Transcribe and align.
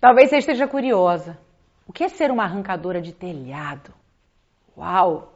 Talvez 0.00 0.30
você 0.30 0.38
esteja 0.38 0.68
curiosa. 0.68 1.36
O 1.84 1.92
que 1.92 2.04
é 2.04 2.08
ser 2.08 2.30
uma 2.30 2.44
arrancadora 2.44 3.02
de 3.02 3.12
telhado? 3.12 3.92
Uau! 4.76 5.34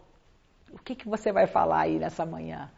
O 0.71 0.79
que, 0.79 0.95
que 0.95 1.09
você 1.09 1.33
vai 1.33 1.49
falar 1.49 1.81
aí 1.81 1.99
nessa 1.99 2.25
manhã? 2.25 2.71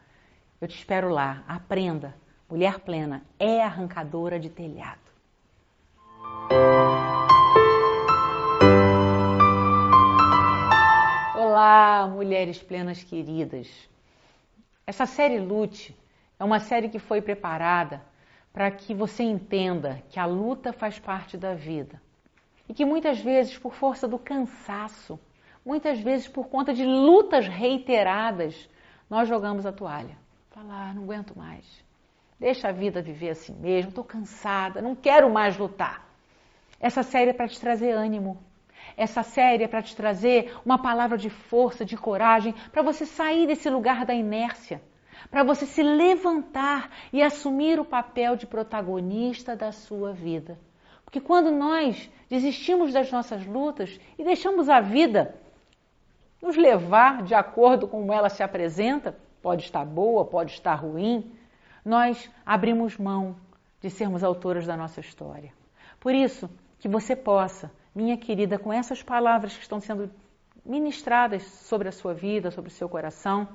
Eu 0.60 0.66
te 0.66 0.78
espero 0.78 1.10
lá. 1.10 1.44
Aprenda. 1.46 2.14
Mulher 2.48 2.78
plena 2.80 3.22
é 3.38 3.62
arrancadora 3.62 4.40
de 4.40 4.48
telhado. 4.48 4.98
Olá, 11.37 12.07
mulheres 12.11 12.62
plenas 12.62 13.03
queridas. 13.03 13.69
Essa 14.87 15.05
série 15.05 15.39
Lute 15.39 15.95
é 16.41 16.45
uma 16.45 16.61
série 16.61 16.89
que 16.89 16.98
foi 16.98 17.21
preparada 17.21 18.01
para 18.55 18.71
que 18.71 18.95
você 18.95 19.25
entenda 19.25 20.00
que 20.09 20.20
a 20.20 20.25
luta 20.25 20.73
faz 20.73 20.96
parte 20.96 21.37
da 21.37 21.55
vida 21.55 22.00
e 22.69 22.73
que 22.73 22.84
muitas 22.84 23.19
vezes, 23.19 23.59
por 23.59 23.74
força 23.74 24.06
do 24.06 24.16
cansaço, 24.16 25.19
muitas 25.66 25.98
vezes 25.98 26.28
por 26.28 26.47
conta 26.47 26.73
de 26.73 26.84
lutas 26.84 27.48
reiteradas, 27.48 28.70
nós 29.11 29.28
jogamos 29.28 29.66
a 29.66 29.73
toalha. 29.73 30.16
Falar, 30.52 30.91
ah, 30.91 30.95
não 30.95 31.02
aguento 31.02 31.37
mais. 31.37 31.66
Deixa 32.38 32.69
a 32.69 32.73
vida 32.73 33.02
viver 33.02 33.30
assim 33.30 33.55
mesmo, 33.55 33.88
estou 33.88 34.05
cansada, 34.05 34.80
não 34.80 34.95
quero 34.95 35.28
mais 35.28 35.59
lutar. 35.59 36.09
Essa 36.78 37.02
série 37.02 37.30
é 37.30 37.34
para 37.34 37.48
te 37.48 37.59
trazer 37.61 37.91
ânimo. 37.91 38.39
Essa 38.97 39.25
série 39.25 39.64
é 39.64 39.69
para 39.69 39.83
te 39.83 39.97
trazer 39.97 40.56
uma 40.64 40.80
palavra 40.80 41.19
de 41.19 41.28
força, 41.28 41.84
de 41.84 41.97
coragem, 41.97 42.55
para 42.70 42.83
você 42.83 43.05
sair 43.05 43.48
desse 43.48 43.69
lugar 43.69 44.06
da 44.06 44.14
inércia 44.14 44.80
para 45.30 45.42
você 45.42 45.66
se 45.66 45.82
levantar 45.82 46.91
e 47.12 47.22
assumir 47.22 47.78
o 47.80 47.84
papel 47.84 48.36
de 48.36 48.46
protagonista 48.46 49.56
da 49.56 49.72
sua 49.72 50.12
vida. 50.12 50.59
Porque 51.05 51.20
quando 51.20 51.50
nós 51.50 52.10
desistimos 52.28 52.92
das 52.92 53.10
nossas 53.10 53.46
lutas 53.46 54.00
e 54.19 54.24
deixamos 54.24 54.69
a 54.69 54.80
vida 54.80 55.34
nos 56.42 56.56
levar 56.56 57.22
de 57.22 57.34
acordo 57.34 57.86
com 57.89 58.00
como 58.00 58.12
ela 58.12 58.28
se 58.28 58.42
apresenta, 58.42 59.16
pode 59.41 59.62
estar 59.62 59.84
boa, 59.84 60.24
pode 60.24 60.52
estar 60.52 60.74
ruim, 60.74 61.33
nós 61.84 62.30
abrimos 62.44 62.96
mão 62.96 63.36
de 63.80 63.91
sermos 63.91 64.24
autoras 64.24 64.67
da 64.67 64.77
nossa 64.77 65.00
história. 65.00 65.52
Por 66.00 66.14
isso, 66.14 66.50
que 66.78 66.89
você 66.89 67.14
possa, 67.17 67.70
minha 67.94 68.17
querida, 68.17 68.58
com 68.58 68.72
essas 68.72 69.02
palavras 69.02 69.56
que 69.56 69.62
estão 69.62 69.80
sendo 69.80 70.11
ministradas 70.64 71.42
sobre 71.42 71.89
a 71.89 71.92
sua 71.92 72.12
vida, 72.12 72.50
sobre 72.50 72.70
o 72.70 72.74
seu 72.74 72.89
coração, 72.89 73.48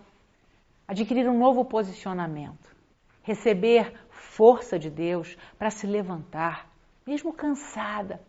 adquirir 0.89 1.29
um 1.29 1.37
novo 1.37 1.63
posicionamento, 1.63 2.75
receber 3.21 3.93
força 4.09 4.79
de 4.79 4.89
Deus 4.89 5.37
para 5.55 5.69
se 5.69 5.85
levantar, 5.85 6.67
mesmo 7.05 7.31
cansada, 7.31 8.19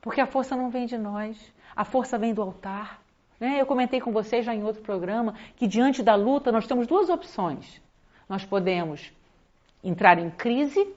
porque 0.00 0.20
a 0.20 0.26
força 0.26 0.56
não 0.56 0.70
vem 0.70 0.86
de 0.86 0.98
nós, 0.98 1.54
a 1.74 1.84
força 1.84 2.18
vem 2.18 2.34
do 2.34 2.42
altar. 2.42 3.00
Né? 3.38 3.60
Eu 3.60 3.66
comentei 3.66 4.00
com 4.00 4.10
vocês 4.10 4.44
já 4.44 4.52
em 4.52 4.64
outro 4.64 4.82
programa 4.82 5.36
que 5.54 5.68
diante 5.68 6.02
da 6.02 6.16
luta 6.16 6.50
nós 6.50 6.66
temos 6.66 6.88
duas 6.88 7.08
opções. 7.08 7.80
Nós 8.28 8.44
podemos 8.44 9.12
entrar 9.84 10.18
em 10.18 10.30
crise 10.30 10.92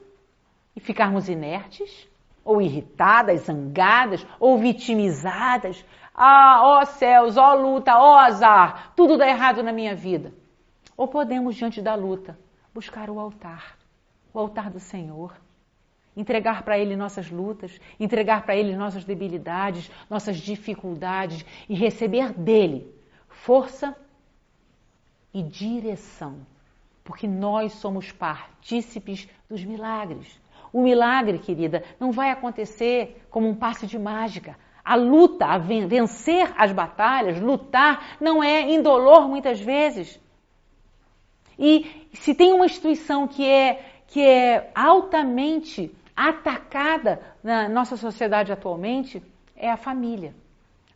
e 0.75 0.80
ficarmos 0.80 1.30
inertes, 1.30 2.09
ou 2.44 2.59
irritadas, 2.59 3.42
zangadas, 3.42 4.25
ou 4.39 4.58
vitimizadas. 4.58 5.86
Ah, 6.16 6.61
ó 6.64 6.86
céus, 6.86 7.38
ó 7.38 7.53
luta, 7.53 8.00
ó 8.00 8.17
azar, 8.17 8.94
tudo 8.95 9.16
dá 9.16 9.27
errado 9.27 9.61
na 9.61 9.72
minha 9.72 9.95
vida. 9.95 10.33
Ou 10.95 11.08
podemos, 11.08 11.55
diante 11.55 11.81
da 11.81 11.95
luta, 11.95 12.38
buscar 12.73 13.09
o 13.09 13.19
altar, 13.19 13.77
o 14.33 14.39
altar 14.39 14.69
do 14.69 14.80
Senhor. 14.80 15.33
Entregar 16.16 16.63
para 16.63 16.77
Ele 16.77 16.95
nossas 16.95 17.31
lutas, 17.31 17.80
entregar 17.99 18.44
para 18.44 18.55
Ele 18.55 18.75
nossas 18.75 19.03
debilidades, 19.03 19.89
nossas 20.09 20.38
dificuldades 20.38 21.44
e 21.67 21.73
receber 21.73 22.31
dele 22.33 22.94
força 23.27 23.95
e 25.33 25.41
direção. 25.41 26.45
Porque 27.04 27.27
nós 27.27 27.73
somos 27.73 28.11
partícipes 28.11 29.27
dos 29.49 29.65
milagres. 29.65 30.39
O 30.71 30.81
milagre, 30.81 31.39
querida, 31.39 31.83
não 31.99 32.11
vai 32.11 32.30
acontecer 32.30 33.25
como 33.30 33.49
um 33.49 33.55
passe 33.55 33.86
de 33.86 33.99
mágica. 33.99 34.58
A 34.83 34.95
luta, 34.95 35.45
a 35.45 35.58
vencer 35.58 36.54
as 36.58 36.71
batalhas, 36.71 37.39
lutar, 37.39 38.17
não 38.20 38.43
é 38.43 38.61
indolor 38.71 39.27
muitas 39.27 39.60
vezes. 39.60 40.20
E 41.58 42.08
se 42.14 42.33
tem 42.33 42.53
uma 42.53 42.65
instituição 42.65 43.27
que 43.27 43.47
é, 43.47 43.83
que 44.08 44.21
é 44.21 44.71
altamente 44.73 45.91
atacada 46.15 47.21
na 47.43 47.67
nossa 47.67 47.97
sociedade 47.97 48.52
atualmente, 48.52 49.21
é 49.55 49.69
a 49.69 49.77
família. 49.77 50.33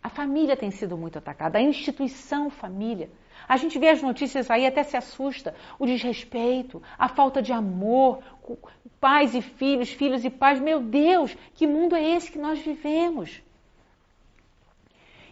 A 0.01 0.09
família 0.09 0.55
tem 0.55 0.71
sido 0.71 0.97
muito 0.97 1.17
atacada, 1.17 1.57
a 1.57 1.61
instituição 1.61 2.49
família. 2.49 3.09
A 3.47 3.57
gente 3.57 3.79
vê 3.79 3.89
as 3.89 4.01
notícias 4.01 4.51
aí 4.51 4.65
até 4.65 4.83
se 4.83 4.97
assusta. 4.97 5.55
O 5.79 5.85
desrespeito, 5.85 6.81
a 6.97 7.07
falta 7.07 7.41
de 7.41 7.53
amor, 7.53 8.19
pais 8.99 9.33
e 9.33 9.41
filhos, 9.41 9.89
filhos 9.89 10.25
e 10.25 10.29
pais. 10.29 10.59
Meu 10.59 10.81
Deus, 10.81 11.35
que 11.55 11.65
mundo 11.65 11.95
é 11.95 12.03
esse 12.15 12.31
que 12.31 12.37
nós 12.37 12.59
vivemos? 12.59 13.41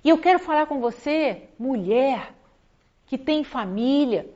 E 0.04 0.10
eu 0.10 0.18
quero 0.18 0.40
falar 0.40 0.68
com 0.68 0.80
você, 0.80 1.50
mulher, 1.58 2.34
que 3.08 3.18
tem 3.18 3.44
família, 3.44 4.30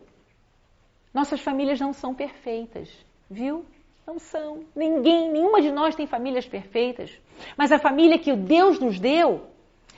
nossas 1.14 1.42
famílias 1.42 1.80
não 1.80 1.94
são 1.94 2.14
perfeitas, 2.14 2.90
viu? 3.30 3.66
Não 4.06 4.20
são. 4.20 4.64
Ninguém, 4.76 5.32
nenhuma 5.32 5.62
de 5.62 5.72
nós 5.72 5.96
tem 5.96 6.08
famílias 6.08 6.48
perfeitas. 6.48 7.12
Mas 7.58 7.72
a 7.72 7.80
família 7.80 8.18
que 8.18 8.36
Deus 8.36 8.80
nos 8.80 9.00
deu 9.00 9.48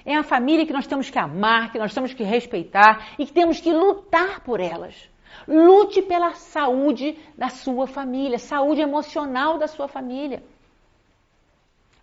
é 0.06 0.16
a 0.16 0.24
família 0.24 0.66
que 0.66 0.74
nós 0.74 0.88
temos 0.88 1.10
que 1.10 1.20
amar, 1.20 1.72
que 1.72 1.80
nós 1.80 1.94
temos 1.94 2.14
que 2.14 2.24
respeitar 2.24 3.14
e 3.20 3.26
que 3.26 3.34
temos 3.34 3.60
que 3.60 3.72
lutar 3.72 4.42
por 4.42 4.60
elas. 4.60 5.10
Lute 5.48 6.02
pela 6.02 6.34
saúde 6.34 7.18
da 7.38 7.50
sua 7.50 7.88
família, 7.88 8.38
saúde 8.38 8.82
emocional 8.82 9.58
da 9.58 9.68
sua 9.68 9.88
família. 9.88 10.44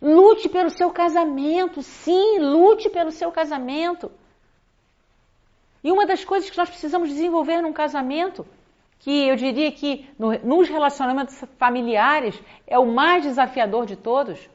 Lute 0.01 0.49
pelo 0.49 0.71
seu 0.71 0.91
casamento, 0.91 1.83
sim, 1.83 2.39
lute 2.39 2.89
pelo 2.89 3.11
seu 3.11 3.33
casamento. 3.33 4.11
E 5.83 5.91
uma 5.91 6.07
das 6.07 6.25
coisas 6.25 6.49
que 6.49 6.57
nós 6.57 6.69
precisamos 6.69 7.09
desenvolver 7.09 7.61
num 7.61 7.73
casamento 7.73 8.47
que 9.01 9.29
eu 9.29 9.37
diria 9.37 9.71
que 9.71 10.09
no, 10.19 10.33
nos 10.41 10.69
relacionamentos 10.69 11.39
familiares 11.59 12.41
é 12.67 12.79
o 12.79 12.87
mais 12.87 13.23
desafiador 13.23 13.87
de 13.87 13.97
todos, 13.97 14.49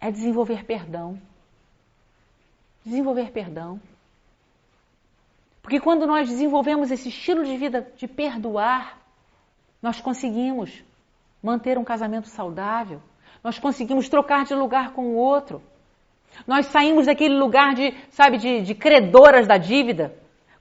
é 0.00 0.10
desenvolver 0.10 0.64
perdão. 0.64 1.20
Desenvolver 2.84 3.30
perdão. 3.30 3.80
Porque 5.62 5.78
quando 5.78 6.06
nós 6.06 6.28
desenvolvemos 6.28 6.90
esse 6.90 7.10
estilo 7.10 7.44
de 7.44 7.56
vida 7.56 7.86
de 7.96 8.08
perdoar, 8.08 8.98
nós 9.80 10.00
conseguimos 10.00 10.82
manter 11.42 11.78
um 11.78 11.84
casamento 11.84 12.28
saudável, 12.28 13.00
nós 13.44 13.58
conseguimos 13.58 14.08
trocar 14.08 14.44
de 14.44 14.54
lugar 14.54 14.92
com 14.92 15.02
o 15.02 15.14
outro. 15.14 15.62
Nós 16.46 16.66
saímos 16.66 17.06
daquele 17.06 17.36
lugar 17.36 17.74
de, 17.74 17.94
sabe, 18.10 18.38
de, 18.38 18.62
de 18.62 18.74
credoras 18.74 19.46
da 19.46 19.56
dívida 19.56 20.19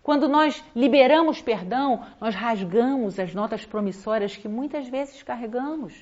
quando 0.10 0.28
nós 0.28 0.64
liberamos 0.76 1.40
perdão, 1.40 2.04
nós 2.20 2.34
rasgamos 2.34 3.20
as 3.20 3.32
notas 3.32 3.64
promissórias 3.64 4.36
que 4.36 4.48
muitas 4.48 4.88
vezes 4.88 5.22
carregamos. 5.22 5.94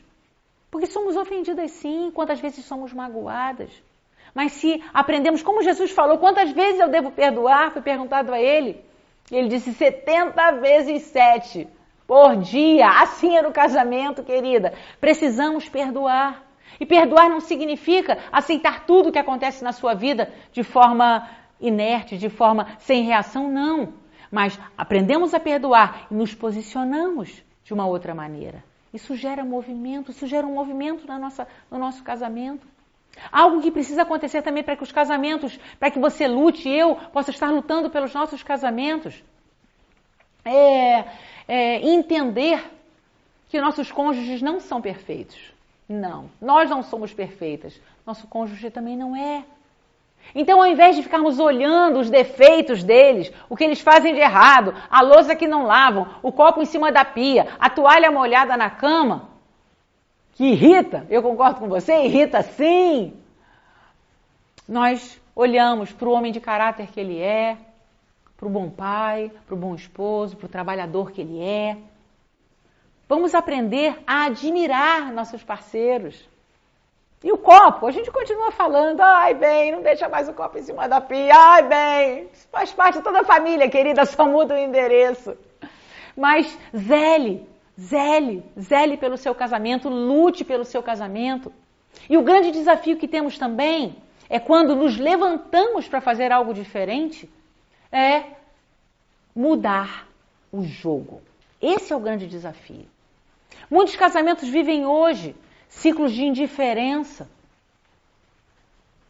Porque 0.71 0.87
somos 0.87 1.17
ofendidas 1.17 1.71
sim, 1.71 2.09
quantas 2.15 2.39
vezes 2.39 2.63
somos 2.63 2.93
magoadas. 2.93 3.69
Mas 4.33 4.53
se 4.53 4.81
aprendemos, 4.93 5.43
como 5.43 5.61
Jesus 5.61 5.91
falou, 5.91 6.19
quantas 6.19 6.51
vezes 6.51 6.79
eu 6.79 6.87
devo 6.87 7.11
perdoar? 7.11 7.73
Foi 7.73 7.81
perguntado 7.81 8.33
a 8.33 8.39
ele. 8.39 8.81
Ele 9.29 9.49
disse 9.49 9.73
70 9.73 10.51
vezes 10.53 11.01
7 11.01 11.67
por 12.07 12.37
dia. 12.37 12.87
Assim 12.87 13.35
era 13.35 13.49
o 13.49 13.51
casamento, 13.51 14.23
querida. 14.23 14.73
Precisamos 15.01 15.67
perdoar. 15.67 16.45
E 16.79 16.85
perdoar 16.85 17.29
não 17.29 17.41
significa 17.41 18.17
aceitar 18.31 18.85
tudo 18.85 19.11
que 19.11 19.19
acontece 19.19 19.65
na 19.65 19.73
sua 19.73 19.93
vida 19.93 20.31
de 20.53 20.63
forma 20.63 21.27
inerte, 21.59 22.17
de 22.17 22.29
forma 22.29 22.67
sem 22.79 23.03
reação, 23.03 23.49
não. 23.49 23.93
Mas 24.31 24.59
aprendemos 24.77 25.33
a 25.33 25.39
perdoar 25.39 26.07
e 26.11 26.13
nos 26.13 26.33
posicionamos 26.33 27.43
de 27.63 27.73
uma 27.73 27.85
outra 27.85 28.13
maneira. 28.13 28.63
Isso 28.93 29.15
gera 29.15 29.43
movimento, 29.43 30.11
isso 30.11 30.25
gera 30.25 30.47
um 30.47 30.53
movimento 30.53 31.05
na 31.05 31.19
nossa, 31.19 31.47
no 31.69 31.77
nosso 31.77 32.03
casamento. 32.03 32.65
Algo 33.31 33.61
que 33.61 33.71
precisa 33.71 34.03
acontecer 34.03 34.41
também 34.41 34.63
para 34.63 34.75
que 34.75 34.83
os 34.83 34.91
casamentos, 34.91 35.59
para 35.79 35.91
que 35.91 35.99
você 35.99 36.27
lute 36.27 36.69
eu 36.69 36.95
possa 37.11 37.31
estar 37.31 37.51
lutando 37.51 37.89
pelos 37.89 38.13
nossos 38.13 38.43
casamentos. 38.43 39.23
É, 40.45 41.05
é 41.47 41.89
entender 41.89 42.63
que 43.49 43.59
nossos 43.59 43.91
cônjuges 43.91 44.41
não 44.41 44.59
são 44.59 44.81
perfeitos. 44.81 45.37
Não, 45.89 46.29
nós 46.41 46.69
não 46.69 46.83
somos 46.83 47.13
perfeitas. 47.13 47.79
Nosso 48.05 48.27
cônjuge 48.27 48.69
também 48.69 48.95
não 48.97 49.15
é. 49.15 49.43
Então, 50.35 50.59
ao 50.59 50.67
invés 50.67 50.95
de 50.95 51.03
ficarmos 51.03 51.39
olhando 51.39 51.99
os 51.99 52.09
defeitos 52.09 52.83
deles, 52.83 53.31
o 53.49 53.55
que 53.55 53.63
eles 53.63 53.81
fazem 53.81 54.13
de 54.13 54.19
errado, 54.19 54.73
a 54.89 55.01
louça 55.01 55.35
que 55.35 55.47
não 55.47 55.65
lavam, 55.65 56.07
o 56.21 56.31
copo 56.31 56.61
em 56.61 56.65
cima 56.65 56.91
da 56.91 57.03
pia, 57.03 57.47
a 57.59 57.69
toalha 57.69 58.11
molhada 58.11 58.55
na 58.55 58.69
cama, 58.69 59.29
que 60.33 60.45
irrita, 60.45 61.05
eu 61.09 61.23
concordo 61.23 61.59
com 61.59 61.67
você, 61.67 62.05
irrita 62.05 62.41
sim. 62.43 63.13
Nós 64.67 65.19
olhamos 65.35 65.91
para 65.91 66.07
o 66.07 66.11
homem 66.11 66.31
de 66.31 66.39
caráter 66.39 66.87
que 66.87 66.99
ele 66.99 67.19
é, 67.19 67.57
para 68.35 68.47
o 68.47 68.51
bom 68.51 68.69
pai, 68.69 69.31
para 69.45 69.55
o 69.55 69.57
bom 69.57 69.73
esposo, 69.73 70.37
para 70.37 70.45
o 70.45 70.49
trabalhador 70.49 71.11
que 71.11 71.21
ele 71.21 71.41
é. 71.41 71.77
Vamos 73.09 73.33
aprender 73.33 73.97
a 74.05 74.25
admirar 74.25 75.11
nossos 75.11 75.43
parceiros. 75.43 76.27
E 77.23 77.31
o 77.31 77.37
copo, 77.37 77.87
a 77.87 77.91
gente 77.91 78.11
continua 78.11 78.51
falando, 78.51 79.01
ai 79.01 79.33
bem, 79.33 79.71
não 79.71 79.81
deixa 79.81 80.07
mais 80.07 80.29
o 80.29 80.33
copo 80.33 80.57
em 80.57 80.61
cima 80.61 80.87
da 80.87 81.01
pia, 81.01 81.33
ai 81.35 81.63
bem, 81.63 82.29
faz 82.51 82.71
parte 82.71 82.99
de 82.99 83.03
toda 83.03 83.21
a 83.21 83.25
família, 83.25 83.69
querida, 83.69 84.05
só 84.05 84.25
muda 84.25 84.53
o 84.53 84.57
endereço. 84.57 85.35
Mas 86.15 86.57
zele, 86.75 87.47
zele, 87.79 88.43
zele 88.59 88.97
pelo 88.97 89.17
seu 89.17 89.33
casamento, 89.33 89.89
lute 89.89 90.45
pelo 90.45 90.63
seu 90.63 90.83
casamento. 90.83 91.51
E 92.07 92.17
o 92.17 92.21
grande 92.21 92.51
desafio 92.51 92.97
que 92.97 93.07
temos 93.07 93.37
também 93.37 93.95
é 94.29 94.39
quando 94.39 94.75
nos 94.75 94.97
levantamos 94.97 95.87
para 95.87 96.01
fazer 96.01 96.31
algo 96.31 96.53
diferente, 96.53 97.29
é 97.91 98.23
mudar 99.35 100.07
o 100.51 100.63
jogo. 100.63 101.21
Esse 101.59 101.91
é 101.91 101.95
o 101.95 101.99
grande 101.99 102.27
desafio. 102.27 102.85
Muitos 103.71 103.95
casamentos 103.95 104.47
vivem 104.47 104.85
hoje 104.85 105.35
ciclos 105.67 106.11
de 106.11 106.23
indiferença. 106.23 107.29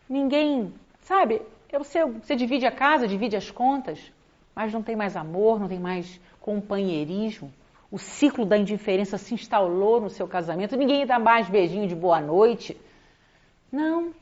Ninguém, 0.10 0.74
sabe, 1.02 1.42
você, 1.72 2.06
você 2.06 2.36
divide 2.36 2.66
a 2.66 2.72
casa, 2.72 3.08
divide 3.08 3.36
as 3.36 3.52
contas, 3.52 4.00
mas 4.56 4.74
não 4.74 4.82
tem 4.82 4.96
mais 4.96 5.16
amor, 5.16 5.60
não 5.60 5.68
tem 5.68 5.80
mais 5.80 6.20
companheirismo. 6.40 7.52
O 7.92 7.98
ciclo 7.98 8.46
da 8.46 8.58
indiferença 8.58 9.18
se 9.18 9.34
instalou 9.34 10.02
no 10.02 10.10
seu 10.10 10.28
casamento. 10.28 10.76
Ninguém 10.76 11.06
dá 11.06 11.20
mais 11.20 11.50
beijinho 11.50 11.88
de 11.88 11.96
boa 11.96 12.20
noite. 12.20 12.78
Não. 13.72 14.14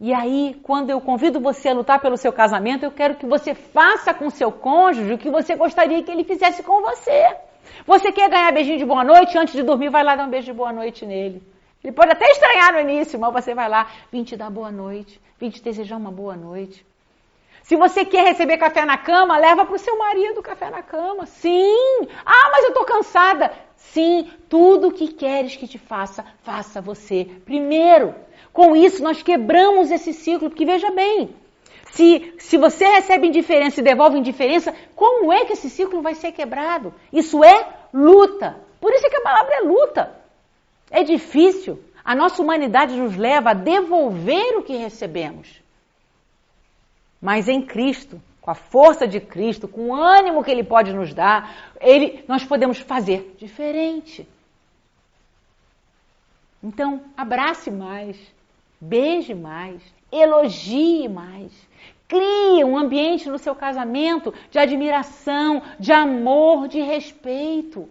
E 0.00 0.14
aí, 0.14 0.58
quando 0.62 0.88
eu 0.88 1.00
convido 1.00 1.40
você 1.40 1.68
a 1.68 1.74
lutar 1.74 2.00
pelo 2.00 2.16
seu 2.16 2.32
casamento, 2.32 2.84
eu 2.84 2.90
quero 2.90 3.16
que 3.16 3.26
você 3.26 3.54
faça 3.54 4.14
com 4.14 4.30
seu 4.30 4.50
cônjuge 4.50 5.12
o 5.12 5.18
que 5.18 5.30
você 5.30 5.54
gostaria 5.54 6.02
que 6.02 6.10
ele 6.10 6.24
fizesse 6.24 6.62
com 6.62 6.80
você. 6.80 7.36
Você 7.86 8.12
quer 8.12 8.28
ganhar 8.28 8.52
beijinho 8.52 8.78
de 8.78 8.84
boa 8.84 9.04
noite? 9.04 9.36
Antes 9.36 9.54
de 9.54 9.62
dormir, 9.62 9.88
vai 9.88 10.02
lá 10.02 10.16
dar 10.16 10.26
um 10.26 10.30
beijo 10.30 10.46
de 10.46 10.52
boa 10.52 10.72
noite 10.72 11.04
nele. 11.06 11.42
Ele 11.82 11.92
pode 11.92 12.12
até 12.12 12.30
estranhar 12.30 12.72
no 12.72 12.80
início, 12.80 13.18
mas 13.18 13.32
você 13.32 13.54
vai 13.54 13.68
lá, 13.68 13.86
vim 14.12 14.22
te 14.22 14.36
dar 14.36 14.50
boa 14.50 14.70
noite, 14.70 15.20
vim 15.38 15.48
te 15.48 15.62
desejar 15.62 15.96
uma 15.96 16.10
boa 16.10 16.36
noite. 16.36 16.84
Se 17.62 17.76
você 17.76 18.04
quer 18.04 18.24
receber 18.24 18.58
café 18.58 18.84
na 18.84 18.98
cama, 18.98 19.38
leva 19.38 19.64
para 19.64 19.74
o 19.74 19.78
seu 19.78 19.96
marido 19.96 20.42
café 20.42 20.70
na 20.70 20.82
cama. 20.82 21.24
Sim! 21.26 22.08
Ah, 22.24 22.50
mas 22.52 22.64
eu 22.64 22.70
estou 22.70 22.84
cansada. 22.84 23.52
Sim, 23.76 24.30
tudo 24.48 24.92
que 24.92 25.08
queres 25.08 25.56
que 25.56 25.66
te 25.66 25.78
faça, 25.78 26.24
faça 26.42 26.80
você 26.80 27.26
primeiro. 27.44 28.14
Com 28.52 28.74
isso, 28.74 29.02
nós 29.02 29.22
quebramos 29.22 29.90
esse 29.90 30.12
ciclo, 30.12 30.50
porque 30.50 30.64
veja 30.64 30.90
bem, 30.90 31.34
se, 31.92 32.34
se 32.38 32.56
você 32.56 32.84
recebe 32.86 33.26
indiferença 33.26 33.80
e 33.80 33.84
devolve 33.84 34.18
indiferença, 34.18 34.74
como 34.94 35.32
é 35.32 35.44
que 35.44 35.54
esse 35.54 35.68
ciclo 35.68 36.02
vai 36.02 36.14
ser 36.14 36.32
quebrado? 36.32 36.94
Isso 37.12 37.42
é 37.42 37.68
luta. 37.92 38.56
Por 38.80 38.92
isso 38.92 39.06
é 39.06 39.10
que 39.10 39.16
a 39.16 39.22
palavra 39.22 39.54
é 39.56 39.60
luta. 39.60 40.14
É 40.90 41.02
difícil. 41.02 41.82
A 42.04 42.14
nossa 42.14 42.42
humanidade 42.42 42.96
nos 42.96 43.16
leva 43.16 43.50
a 43.50 43.54
devolver 43.54 44.56
o 44.56 44.62
que 44.62 44.76
recebemos. 44.76 45.60
Mas 47.20 47.48
em 47.48 47.60
Cristo, 47.60 48.20
com 48.40 48.50
a 48.50 48.54
força 48.54 49.06
de 49.06 49.20
Cristo, 49.20 49.68
com 49.68 49.88
o 49.88 49.94
ânimo 49.94 50.42
que 50.42 50.50
Ele 50.50 50.64
pode 50.64 50.92
nos 50.92 51.12
dar, 51.12 51.72
ele, 51.80 52.24
nós 52.26 52.44
podemos 52.44 52.78
fazer 52.78 53.34
diferente. 53.38 54.26
Então, 56.62 57.02
abrace 57.16 57.70
mais, 57.70 58.16
beije 58.80 59.34
mais, 59.34 59.82
elogie 60.12 61.08
mais. 61.08 61.52
Crie 62.08 62.64
um 62.64 62.76
ambiente 62.76 63.28
no 63.28 63.38
seu 63.38 63.54
casamento 63.54 64.34
de 64.50 64.58
admiração, 64.58 65.62
de 65.78 65.92
amor, 65.92 66.66
de 66.66 66.80
respeito. 66.80 67.88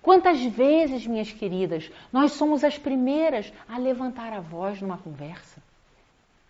Quantas 0.00 0.40
vezes, 0.44 1.06
minhas 1.06 1.32
queridas, 1.32 1.90
nós 2.12 2.32
somos 2.32 2.62
as 2.62 2.78
primeiras 2.78 3.52
a 3.68 3.76
levantar 3.76 4.32
a 4.32 4.38
voz 4.38 4.80
numa 4.80 4.96
conversa? 4.96 5.60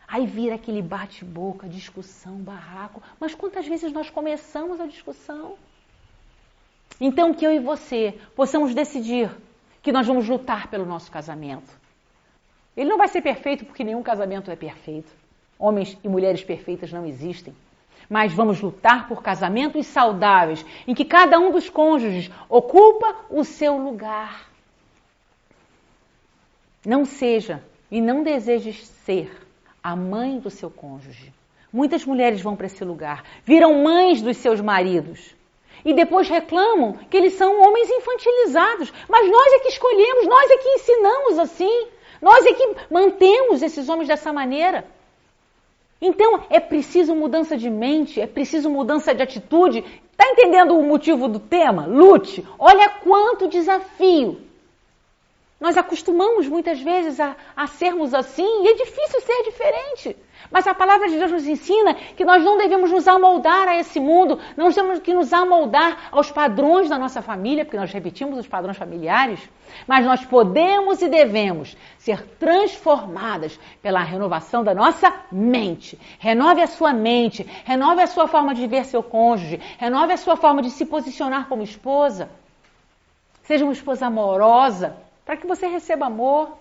Aí 0.06 0.26
vira 0.26 0.54
aquele 0.54 0.82
bate-boca, 0.82 1.66
discussão, 1.66 2.36
barraco. 2.36 3.02
Mas 3.18 3.34
quantas 3.34 3.66
vezes 3.66 3.92
nós 3.92 4.10
começamos 4.10 4.78
a 4.80 4.86
discussão? 4.86 5.54
Então, 7.00 7.34
que 7.34 7.46
eu 7.46 7.52
e 7.52 7.58
você 7.58 8.18
possamos 8.36 8.74
decidir 8.74 9.30
que 9.82 9.90
nós 9.90 10.06
vamos 10.06 10.28
lutar 10.28 10.68
pelo 10.68 10.84
nosso 10.84 11.10
casamento. 11.10 11.85
Ele 12.76 12.90
não 12.90 12.98
vai 12.98 13.08
ser 13.08 13.22
perfeito 13.22 13.64
porque 13.64 13.82
nenhum 13.82 14.02
casamento 14.02 14.50
é 14.50 14.56
perfeito. 14.56 15.10
Homens 15.58 15.96
e 16.04 16.08
mulheres 16.08 16.44
perfeitas 16.44 16.92
não 16.92 17.06
existem. 17.06 17.54
Mas 18.08 18.32
vamos 18.32 18.60
lutar 18.60 19.08
por 19.08 19.22
casamentos 19.22 19.86
saudáveis, 19.86 20.64
em 20.86 20.94
que 20.94 21.04
cada 21.04 21.38
um 21.38 21.50
dos 21.50 21.70
cônjuges 21.70 22.30
ocupa 22.48 23.16
o 23.30 23.42
seu 23.42 23.76
lugar. 23.76 24.48
Não 26.84 27.04
seja 27.04 27.62
e 27.90 28.00
não 28.00 28.22
desejes 28.22 28.86
ser 28.86 29.30
a 29.82 29.96
mãe 29.96 30.38
do 30.38 30.50
seu 30.50 30.70
cônjuge. 30.70 31.32
Muitas 31.72 32.04
mulheres 32.04 32.40
vão 32.40 32.54
para 32.54 32.66
esse 32.66 32.84
lugar, 32.84 33.24
viram 33.44 33.82
mães 33.82 34.22
dos 34.22 34.36
seus 34.36 34.60
maridos 34.60 35.34
e 35.84 35.92
depois 35.94 36.28
reclamam 36.28 36.94
que 37.10 37.16
eles 37.16 37.34
são 37.34 37.60
homens 37.60 37.88
infantilizados. 37.90 38.92
Mas 39.08 39.30
nós 39.30 39.52
é 39.52 39.58
que 39.60 39.68
escolhemos, 39.68 40.26
nós 40.26 40.50
é 40.50 40.56
que 40.58 40.68
ensinamos 40.68 41.38
assim, 41.38 41.88
nós 42.20 42.44
é 42.46 42.52
que 42.52 42.76
mantemos 42.90 43.62
esses 43.62 43.88
homens 43.88 44.08
dessa 44.08 44.32
maneira. 44.32 44.86
Então 46.00 46.42
é 46.50 46.60
preciso 46.60 47.14
mudança 47.14 47.56
de 47.56 47.70
mente, 47.70 48.20
é 48.20 48.26
preciso 48.26 48.68
mudança 48.68 49.14
de 49.14 49.22
atitude. 49.22 49.84
Está 50.12 50.30
entendendo 50.30 50.78
o 50.78 50.82
motivo 50.82 51.28
do 51.28 51.38
tema? 51.38 51.86
Lute. 51.86 52.46
Olha 52.58 52.88
quanto 52.88 53.48
desafio. 53.48 54.40
Nós 55.58 55.76
acostumamos 55.78 56.46
muitas 56.46 56.80
vezes 56.80 57.18
a, 57.18 57.34
a 57.56 57.66
sermos 57.66 58.12
assim 58.12 58.64
e 58.64 58.68
é 58.68 58.74
difícil 58.74 59.20
ser 59.22 59.42
diferente. 59.44 60.16
Mas 60.50 60.66
a 60.66 60.74
palavra 60.74 61.08
de 61.08 61.16
Deus 61.18 61.32
nos 61.32 61.46
ensina 61.46 61.94
que 61.94 62.26
nós 62.26 62.44
não 62.44 62.58
devemos 62.58 62.90
nos 62.90 63.08
amoldar 63.08 63.66
a 63.66 63.76
esse 63.76 63.98
mundo, 63.98 64.38
não 64.54 64.70
temos 64.70 64.98
que 65.00 65.14
nos 65.14 65.32
amoldar 65.32 66.08
aos 66.12 66.30
padrões 66.30 66.90
da 66.90 66.98
nossa 66.98 67.22
família, 67.22 67.64
porque 67.64 67.78
nós 67.78 67.90
repetimos 67.90 68.38
os 68.38 68.46
padrões 68.46 68.76
familiares, 68.76 69.40
mas 69.86 70.04
nós 70.04 70.24
podemos 70.26 71.00
e 71.00 71.08
devemos 71.08 71.74
ser 71.98 72.22
transformadas 72.38 73.58
pela 73.80 74.02
renovação 74.02 74.62
da 74.62 74.74
nossa 74.74 75.12
mente. 75.32 75.98
Renove 76.18 76.60
a 76.60 76.66
sua 76.66 76.92
mente, 76.92 77.42
renove 77.64 78.02
a 78.02 78.06
sua 78.06 78.28
forma 78.28 78.54
de 78.54 78.66
ver 78.66 78.84
seu 78.84 79.02
cônjuge, 79.02 79.58
renove 79.78 80.12
a 80.12 80.18
sua 80.18 80.36
forma 80.36 80.60
de 80.60 80.70
se 80.70 80.84
posicionar 80.84 81.48
como 81.48 81.62
esposa. 81.62 82.28
Seja 83.42 83.64
uma 83.64 83.72
esposa 83.72 84.06
amorosa, 84.06 85.05
para 85.26 85.36
que 85.36 85.46
você 85.46 85.66
receba 85.66 86.06
amor. 86.06 86.56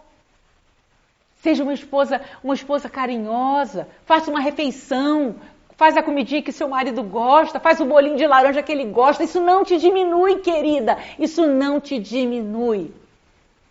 Seja 1.37 1.61
uma 1.61 1.73
esposa, 1.73 2.19
uma 2.43 2.55
esposa 2.55 2.89
carinhosa, 2.89 3.87
faça 4.03 4.31
uma 4.31 4.39
refeição, 4.39 5.35
faz 5.77 5.95
a 5.95 6.01
comidinha 6.01 6.41
que 6.41 6.51
seu 6.51 6.67
marido 6.67 7.03
gosta, 7.03 7.59
faz 7.59 7.79
o 7.79 7.85
bolinho 7.85 8.17
de 8.17 8.25
laranja 8.25 8.63
que 8.63 8.71
ele 8.71 8.85
gosta. 8.85 9.23
Isso 9.23 9.39
não 9.39 9.63
te 9.63 9.77
diminui, 9.77 10.39
querida. 10.39 10.97
Isso 11.19 11.45
não 11.45 11.79
te 11.79 11.99
diminui. 11.99 12.91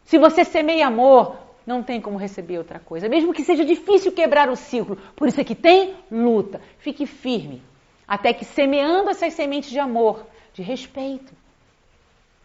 Se 0.04 0.16
você 0.16 0.44
semeia 0.44 0.86
amor, 0.86 1.36
não 1.66 1.82
tem 1.82 2.00
como 2.00 2.16
receber 2.16 2.58
outra 2.58 2.78
coisa. 2.78 3.08
Mesmo 3.08 3.32
que 3.32 3.42
seja 3.42 3.64
difícil 3.64 4.12
quebrar 4.12 4.48
o 4.48 4.54
ciclo. 4.54 4.96
Por 5.16 5.26
isso 5.26 5.40
é 5.40 5.44
que 5.44 5.56
tem 5.56 5.94
luta. 6.08 6.60
Fique 6.78 7.06
firme. 7.06 7.60
Até 8.06 8.32
que 8.32 8.44
semeando 8.44 9.10
essas 9.10 9.32
sementes 9.32 9.70
de 9.70 9.80
amor, 9.80 10.24
de 10.52 10.62
respeito, 10.62 11.32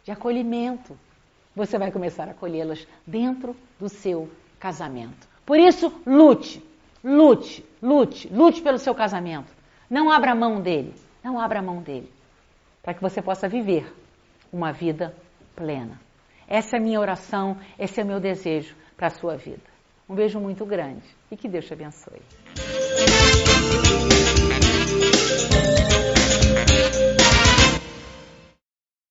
de 0.04 0.12
acolhimento, 0.12 0.98
você 1.56 1.78
vai 1.78 1.92
começar 1.92 2.30
a 2.30 2.34
colhê-las 2.34 2.88
dentro 3.06 3.56
do 3.80 3.90
seu 3.90 4.30
casamento. 4.60 5.28
Por 5.46 5.60
isso, 5.60 5.92
lute, 6.06 6.64
lute, 7.04 7.66
lute, 7.82 8.28
lute 8.30 8.62
pelo 8.62 8.78
seu 8.78 8.94
casamento. 8.94 9.52
Não 9.90 10.12
abra 10.12 10.36
mão 10.36 10.62
dele, 10.62 10.94
não 11.24 11.40
abra 11.40 11.62
mão 11.62 11.82
dele, 11.82 12.12
para 12.84 12.94
que 12.94 13.02
você 13.02 13.22
possa 13.22 13.48
viver 13.48 13.92
uma 14.52 14.72
vida 14.72 15.16
plena. 15.56 16.00
Essa 16.48 16.78
é 16.78 16.80
a 16.80 16.82
minha 16.82 17.00
oração, 17.00 17.58
esse 17.78 18.00
é 18.00 18.04
o 18.04 18.08
meu 18.08 18.20
desejo 18.20 18.76
para 18.96 19.08
a 19.08 19.12
sua 19.12 19.36
vida. 19.36 19.62
Um 20.08 20.16
beijo 20.16 20.40
muito 20.40 20.66
grande 20.66 21.06
e 21.30 21.38
que 21.38 21.48
Deus 21.48 21.66
te 21.66 21.74
abençoe. 21.74 22.22